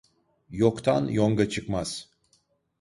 [0.49, 2.09] Yoktan yonga çıkmaz.